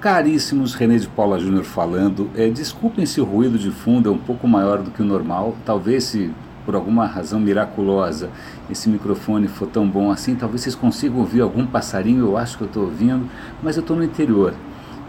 [0.00, 2.30] Caríssimos, René de Paula Júnior falando.
[2.34, 5.54] É, desculpem se o ruído de fundo é um pouco maior do que o normal.
[5.62, 6.30] Talvez se
[6.64, 8.30] por alguma razão miraculosa
[8.70, 12.64] esse microfone for tão bom assim, talvez vocês consigam ouvir algum passarinho, eu acho que
[12.64, 13.28] eu estou ouvindo,
[13.62, 14.54] mas eu estou no interior.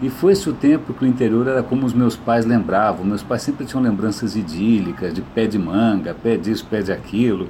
[0.02, 3.02] E foi-se o tempo que o interior era como os meus pais lembravam.
[3.02, 7.48] Meus pais sempre tinham lembranças idílicas, de pé de manga, pé disso, pé de aquilo.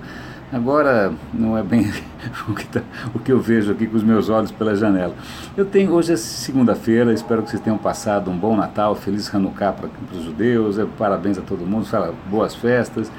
[0.53, 1.91] Agora não é bem
[2.47, 2.83] o que, tá,
[3.15, 5.15] o que eu vejo aqui com os meus olhos pela janela.
[5.57, 9.73] Eu tenho hoje é segunda-feira, espero que vocês tenham passado um bom Natal, feliz Hanukkah
[9.73, 13.11] para os judeus, é, parabéns a todo mundo, fala, boas festas.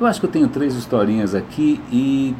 [0.00, 2.34] Eu acho que eu tenho três historinhas aqui e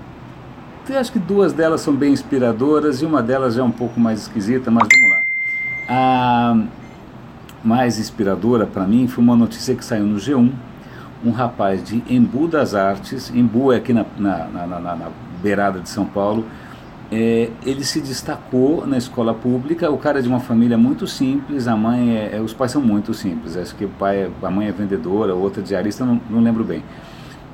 [0.89, 4.23] eu acho que duas delas são bem inspiradoras e uma delas é um pouco mais
[4.23, 5.23] esquisita, mas vamos lá.
[5.89, 6.57] A
[7.63, 10.51] mais inspiradora para mim foi uma notícia que saiu no G1
[11.25, 15.09] um rapaz de Embu das Artes, Embu é aqui na, na, na, na, na
[15.43, 16.45] beirada de São Paulo,
[17.13, 19.91] é, ele se destacou na escola pública.
[19.91, 22.81] O cara é de uma família muito simples, a mãe é, é os pais são
[22.81, 23.57] muito simples.
[23.57, 26.83] Acho que o pai, é, a mãe é vendedora, outra diarista, não, não lembro bem.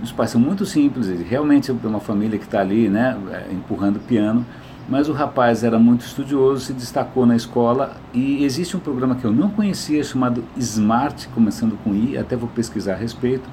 [0.03, 3.99] Os pais são muito simples, realmente é uma família que está ali, né, é, empurrando
[3.99, 4.45] piano.
[4.89, 9.25] Mas o rapaz era muito estudioso, se destacou na escola e existe um programa que
[9.25, 13.49] eu não conhecia chamado Smart, começando com I, até vou pesquisar a respeito,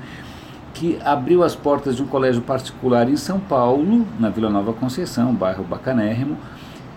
[0.75, 5.33] que abriu as portas de um colégio particular em São Paulo, na Vila Nova Conceição,
[5.33, 6.37] bairro Bacanérrimo,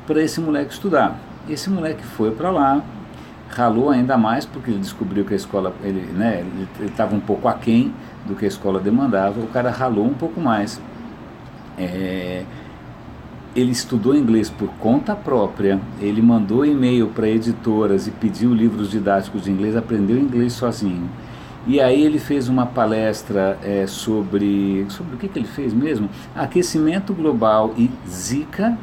[0.06, 1.18] para esse moleque estudar.
[1.48, 2.82] Esse moleque foi para lá,
[3.48, 6.44] ralou ainda mais porque ele descobriu que a escola ele né
[6.80, 7.92] estava um pouco aquém
[8.26, 10.80] do que a escola demandava o cara ralou um pouco mais
[11.78, 12.42] é,
[13.56, 19.44] ele estudou inglês por conta própria, ele mandou e-mail para editoras e pediu livros didáticos
[19.44, 21.08] de inglês, aprendeu inglês sozinho.
[21.66, 24.86] E aí ele fez uma palestra é, sobre.
[24.88, 26.08] Sobre o que, que ele fez mesmo?
[26.34, 28.78] Aquecimento global e Zika.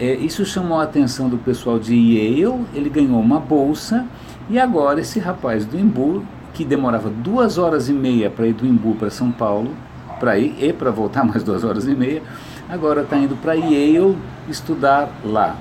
[0.00, 4.04] É, isso chamou a atenção do pessoal de Yale, ele ganhou uma bolsa
[4.50, 8.66] e agora esse rapaz do Imbu, que demorava duas horas e meia para ir do
[8.66, 9.70] Imbu para São Paulo,
[10.18, 12.22] para ir e para voltar mais duas horas e meia,
[12.68, 14.16] agora está indo para Yale
[14.48, 15.56] estudar lá.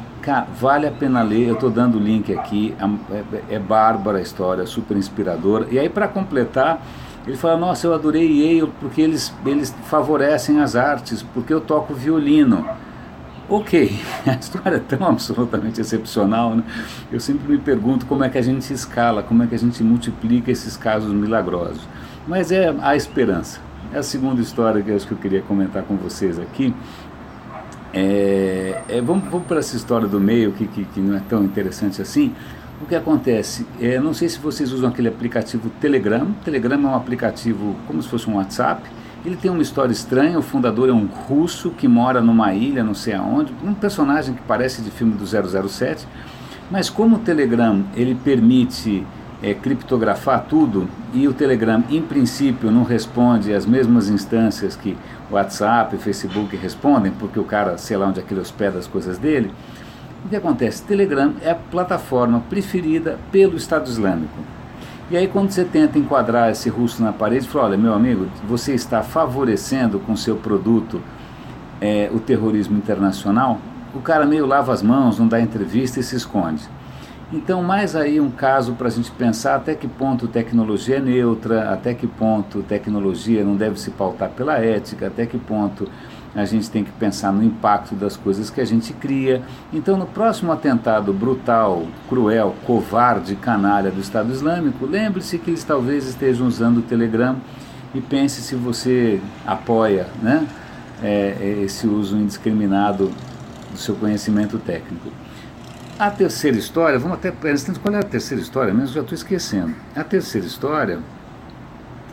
[0.59, 2.75] vale a pena ler, eu estou dando o link aqui,
[3.12, 5.68] é, é, bárbara a história, super inspiradora.
[5.69, 6.81] E aí, para completar,
[7.28, 11.94] ele fala: Nossa, eu adorei Yale porque eles, eles favorecem as artes, porque eu toco
[11.94, 12.66] violino.
[13.50, 16.63] Ok, a história é tão absolutamente excepcional, né?
[17.12, 19.84] Eu sempre me pergunto como é que a gente escala, como é que a gente
[19.84, 21.86] multiplica esses casos milagrosos.
[22.25, 23.59] Mas é a esperança.
[23.91, 26.73] É a segunda história que eu acho que eu queria comentar com vocês aqui.
[27.94, 31.44] É, é, vamos, vamos para essa história do meio que, que, que, não é tão
[31.44, 32.33] interessante assim.
[32.81, 33.67] O que acontece?
[33.79, 36.31] É, não sei se vocês usam aquele aplicativo Telegram.
[36.44, 38.89] Telegram é um aplicativo como se fosse um WhatsApp.
[39.23, 40.39] Ele tem uma história estranha.
[40.39, 44.41] O fundador é um russo que mora numa ilha, não sei aonde, um personagem que
[44.41, 46.07] parece de filme do 007.
[46.71, 49.05] Mas como o Telegram ele permite
[49.44, 54.98] é, criptografar tudo e o Telegram, em princípio, não responde às mesmas instâncias que
[55.30, 58.88] WhatsApp e Facebook respondem, porque o cara, sei lá onde é que ele hospeda as
[58.88, 59.52] coisas dele.
[60.26, 60.81] O que acontece?
[60.84, 64.38] Telegram é a plataforma preferida pelo Estado Islâmico.
[65.12, 68.74] E aí, quando você tenta enquadrar esse russo na parede, fala: olha, meu amigo, você
[68.74, 71.02] está favorecendo com seu produto
[71.81, 73.60] é, o terrorismo internacional.
[73.94, 76.64] O cara meio lava as mãos, não dá entrevista e se esconde.
[77.33, 81.71] Então, mais aí um caso para a gente pensar até que ponto tecnologia é neutra,
[81.73, 85.89] até que ponto tecnologia não deve se pautar pela ética, até que ponto
[86.35, 89.41] a gente tem que pensar no impacto das coisas que a gente cria.
[89.73, 96.05] Então, no próximo atentado brutal, cruel, covarde, canalha do Estado Islâmico, lembre-se que eles talvez
[96.07, 97.38] estejam usando o Telegram
[97.95, 100.45] e pense se você apoia né,
[101.01, 103.11] é, esse uso indiscriminado
[103.71, 105.09] do seu conhecimento técnico.
[105.98, 107.31] A terceira história, vamos até.
[107.31, 108.74] Qual é a terceira história?
[108.74, 109.76] Mesmo já estou esquecendo.
[109.96, 111.00] A terceira história,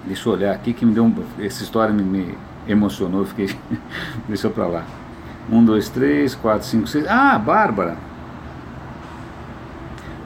[0.04, 3.48] deixa eu olhar aqui que me deu um, essa história me, me emocionou, fiquei.
[4.28, 4.84] deixa para lá.
[5.50, 7.06] Um, dois, três, quatro, cinco, seis.
[7.08, 7.96] Ah, Bárbara!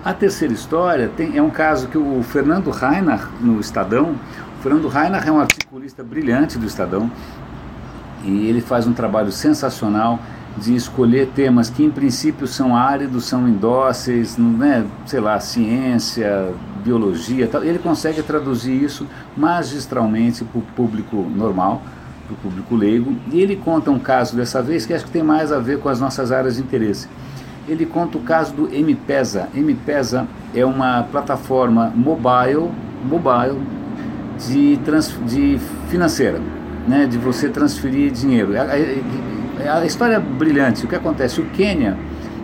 [0.05, 4.17] A terceira história tem, é um caso que o Fernando Rainer, no Estadão,
[4.59, 7.11] o Fernando Rainer é um articulista brilhante do Estadão
[8.25, 10.19] e ele faz um trabalho sensacional
[10.57, 16.53] de escolher temas que em princípio são áridos, são indóceis, né, sei lá, ciência,
[16.85, 17.65] biologia, tal.
[17.65, 19.07] ele consegue traduzir isso
[19.37, 21.83] magistralmente para o público normal,
[22.27, 25.23] para o público leigo, e ele conta um caso dessa vez que acho que tem
[25.23, 27.09] mais a ver com as nossas áreas de interesse.
[27.67, 29.49] Ele conta o caso do MPESA.
[29.55, 32.71] MPESA é uma plataforma mobile,
[33.03, 33.59] mobile
[34.47, 35.59] de, trans, de
[35.89, 36.41] financeira,
[36.87, 38.53] né, de você transferir dinheiro.
[39.61, 40.85] É, a história é brilhante.
[40.85, 41.41] O que acontece?
[41.41, 41.97] O Quênia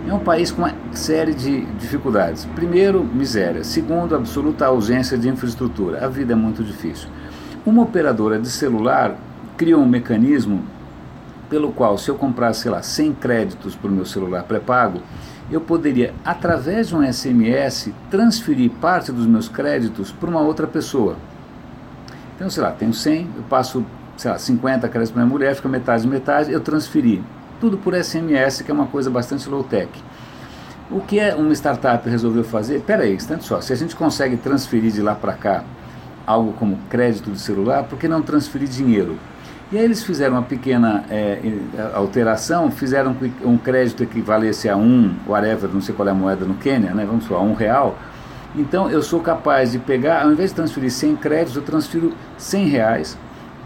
[0.08, 2.44] É um país com uma série de dificuldades.
[2.54, 3.62] Primeiro, miséria.
[3.64, 6.04] Segundo, absoluta ausência de infraestrutura.
[6.04, 7.08] A vida é muito difícil.
[7.66, 9.16] Uma operadora de celular
[9.56, 10.64] criou um mecanismo
[11.50, 15.02] pelo qual, se eu comprasse, sei lá, 100 créditos para o meu celular pré-pago,
[15.50, 21.16] eu poderia, através de um SMS, transferir parte dos meus créditos para uma outra pessoa.
[22.36, 23.84] Então, sei lá, tenho 100, eu passo,
[24.20, 27.22] sei lá, 50 créditos para minha mulher, fica metade metade, eu transferi.
[27.58, 29.88] Tudo por SMS, que é uma coisa bastante low-tech.
[30.90, 32.82] O que é uma startup resolveu fazer?
[32.82, 35.64] Peraí, instante só, se a gente consegue transferir de lá para cá
[36.26, 39.18] algo como crédito de celular, por que não transferir dinheiro?
[39.72, 41.38] E aí eles fizeram uma pequena é,
[41.94, 46.44] alteração, fizeram um crédito que valesse a um, whatever, não sei qual é a moeda
[46.44, 47.96] no Quênia, né, vamos falar, um real.
[48.54, 52.66] Então eu sou capaz de pegar, ao invés de transferir 100 créditos, eu transfiro 100
[52.66, 53.16] reais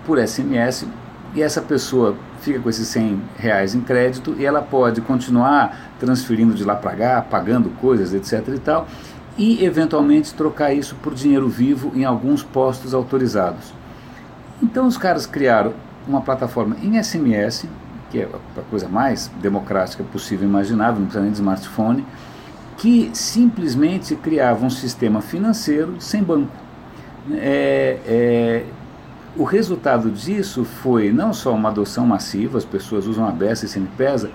[0.06, 0.86] por SMS
[1.34, 6.54] e essa pessoa fica com esses 100 reais em crédito e ela pode continuar transferindo
[6.54, 8.86] de lá para cá, pagando coisas, etc e tal,
[9.36, 13.72] e eventualmente trocar isso por dinheiro vivo em alguns postos autorizados.
[14.62, 15.74] Então os caras criaram
[16.06, 17.66] uma plataforma em SMS,
[18.10, 22.06] que é a coisa mais democrática possível imaginável, não precisa nem de smartphone,
[22.76, 26.52] que simplesmente criava um sistema financeiro sem banco.
[27.32, 28.64] É, é,
[29.36, 33.69] o resultado disso foi não só uma adoção massiva, as pessoas usam a Bessa e
[33.69, 34.31] Senipesa,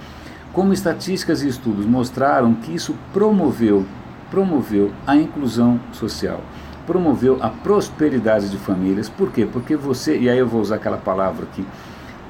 [0.51, 3.85] como estatísticas e estudos mostraram que isso promoveu,
[4.29, 6.41] promoveu a inclusão social
[6.89, 9.07] promoveu a prosperidade de famílias.
[9.07, 9.45] Por quê?
[9.45, 11.63] Porque você, e aí eu vou usar aquela palavra que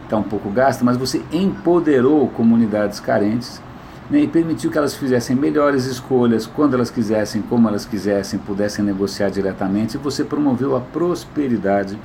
[0.04, 3.62] está um pouco gasta, mas você empoderou comunidades carentes
[4.10, 8.83] né, e permitiu que elas fizessem melhores escolhas quando elas quisessem, como elas quisessem, pudessem
[8.83, 9.95] negociar diretamente.
[9.95, 11.98] E você promoveu a prosperidade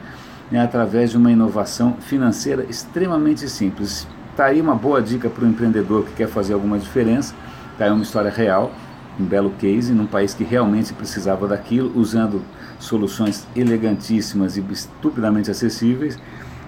[0.55, 4.07] né, através de uma inovação financeira extremamente simples.
[4.31, 7.35] Está aí uma boa dica para o empreendedor que quer fazer alguma diferença.
[7.73, 8.71] Está aí uma história real
[9.19, 12.43] um belo case num país que realmente precisava daquilo, usando
[12.79, 16.19] soluções elegantíssimas e estupidamente acessíveis.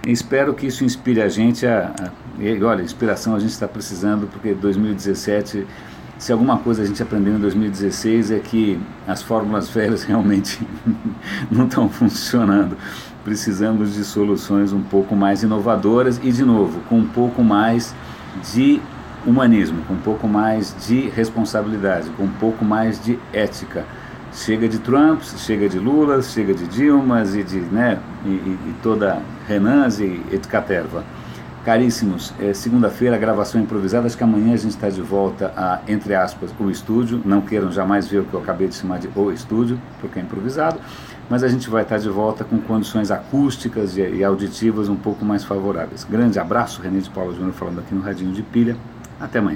[0.06, 4.29] Espero que isso inspire a gente a, a e, olha, inspiração a gente está precisando
[4.29, 5.67] porque 2017
[6.18, 10.66] se alguma coisa a gente aprendeu em 2016 é que as fórmulas velhas realmente
[11.50, 12.76] não estão funcionando.
[13.24, 17.94] Precisamos de soluções um pouco mais inovadoras e, de novo, com um pouco mais
[18.54, 18.80] de
[19.26, 23.84] humanismo, com um pouco mais de responsabilidade, com um pouco mais de ética.
[24.32, 29.20] Chega de Trumps, chega de Lula, chega de Dilmas e de né, e, e, toda
[29.48, 31.04] Renans e etcaterva.
[31.66, 34.06] Caríssimos, é, segunda-feira, gravação improvisada.
[34.06, 37.20] Acho que amanhã a gente está de volta a, entre aspas, o estúdio.
[37.24, 40.22] Não queiram jamais ver o que eu acabei de chamar de o estúdio, porque é
[40.22, 40.78] improvisado.
[41.28, 45.24] Mas a gente vai estar de volta com condições acústicas e, e auditivas um pouco
[45.24, 46.04] mais favoráveis.
[46.04, 48.76] Grande abraço, René de Paula Júnior falando aqui no Radinho de Pilha.
[49.18, 49.54] Até amanhã.